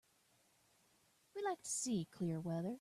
We 1.35 1.41
like 1.43 1.61
to 1.61 1.69
see 1.69 2.07
clear 2.11 2.39
weather. 2.39 2.69